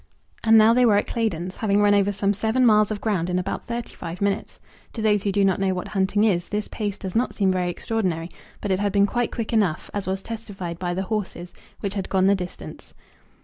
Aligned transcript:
And 0.43 0.57
now 0.57 0.73
they 0.73 0.83
were 0.83 0.95
at 0.97 1.05
Claydon's, 1.05 1.57
having 1.57 1.79
run 1.79 1.93
over 1.93 2.11
some 2.11 2.33
seven 2.33 2.65
miles 2.65 2.89
of 2.89 2.99
ground 3.01 3.29
in 3.29 3.37
about 3.37 3.67
thirty 3.67 3.93
five 3.93 4.19
minutes. 4.19 4.59
To 4.93 5.01
those 5.03 5.21
who 5.21 5.31
do 5.31 5.45
not 5.45 5.59
know 5.59 5.75
what 5.75 5.89
hunting 5.89 6.23
is, 6.23 6.49
this 6.49 6.67
pace 6.67 6.97
does 6.97 7.15
not 7.15 7.35
seem 7.35 7.51
very 7.51 7.69
extraordinary; 7.69 8.29
but 8.61 8.71
it 8.71 8.79
had 8.79 8.91
been 8.93 9.05
quite 9.05 9.31
quick 9.31 9.53
enough, 9.53 9.91
as 9.93 10.07
was 10.07 10.23
testified 10.23 10.79
by 10.79 10.95
the 10.95 11.03
horses 11.03 11.53
which 11.81 11.93
had 11.93 12.09
gone 12.09 12.25
the 12.25 12.33
distance. 12.33 12.95